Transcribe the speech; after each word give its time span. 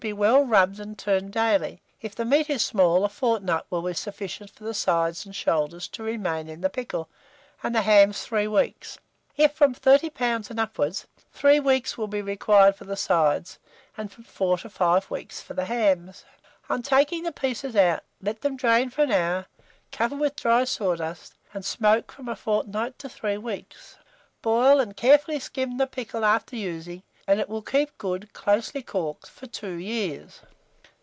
be 0.01 0.11
well 0.11 0.41
rubbed 0.43 0.79
and 0.79 0.97
turned 0.97 1.31
daily; 1.31 1.79
if 2.01 2.15
the 2.15 2.25
meat 2.25 2.49
is 2.49 2.63
small, 2.65 3.05
a 3.05 3.07
fortnight 3.07 3.61
will 3.69 3.83
be 3.83 3.93
sufficient 3.93 4.49
for 4.49 4.63
the 4.63 4.73
sides 4.73 5.27
and 5.27 5.35
shoulders 5.35 5.87
to 5.87 6.01
remain 6.01 6.47
in 6.49 6.61
the 6.61 6.69
pickle, 6.71 7.07
and 7.61 7.75
the 7.75 7.83
hams 7.83 8.23
3 8.23 8.47
weeks; 8.47 8.97
if 9.37 9.51
from 9.53 9.75
30 9.75 10.09
lbs. 10.09 10.49
and 10.49 10.59
upwards, 10.59 11.05
3 11.33 11.59
weeks 11.59 11.99
will 11.99 12.07
be 12.07 12.19
required 12.19 12.75
for 12.75 12.85
the 12.85 12.95
sides, 12.97 13.59
&c., 13.63 13.69
and 13.95 14.11
from 14.11 14.23
4 14.23 14.57
to 14.57 14.69
5 14.71 15.11
weeks 15.11 15.39
for 15.39 15.53
the 15.53 15.65
hams. 15.65 16.25
On 16.67 16.81
taking 16.81 17.21
the 17.21 17.31
pieces 17.31 17.75
out, 17.75 18.01
let 18.23 18.41
them 18.41 18.57
drain 18.57 18.89
for 18.89 19.03
an 19.03 19.11
hour, 19.11 19.45
cover 19.91 20.15
with 20.15 20.35
dry 20.35 20.63
sawdust, 20.63 21.35
and 21.53 21.63
smoke 21.63 22.11
from 22.11 22.27
a 22.27 22.35
fortnight 22.35 22.97
to 22.97 23.07
3 23.07 23.37
weeks. 23.37 23.97
Boil 24.41 24.79
and 24.79 24.97
carefully 24.97 25.39
skim 25.39 25.77
the 25.77 25.85
pickle 25.85 26.25
after 26.25 26.55
using, 26.55 27.03
and 27.27 27.39
it 27.39 27.47
will 27.47 27.61
keep 27.61 27.97
good, 27.99 28.33
closely 28.33 28.81
corked, 28.81 29.29
for 29.29 29.45
2 29.47 29.73
years. 29.73 30.41